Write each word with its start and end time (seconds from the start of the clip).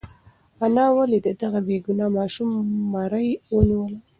انا 0.65 0.85
ولې 0.97 1.19
د 1.23 1.27
دغه 1.41 1.59
بېګناه 1.67 2.11
ماشوم 2.17 2.49
مرۍ 2.93 3.29
ونیوله؟ 3.55 3.99